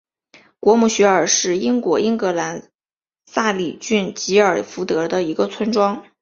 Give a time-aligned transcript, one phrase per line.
[0.59, 2.71] 果姆雪尔是英国英格兰
[3.27, 6.03] 萨里郡吉尔福德的一个村庄。